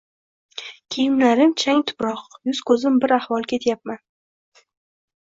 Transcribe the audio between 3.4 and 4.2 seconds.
ketyapman.